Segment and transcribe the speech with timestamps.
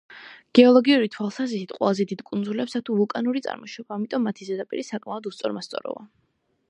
[0.59, 6.09] გეოლოგიური თვალსაზრისით, ყველაზე დიდ კუნძულებს აქვთ ვულკანური წარმოშობა, ამიტომ მათი ზედაპირი საკმაოდ უსწორმასწოროა.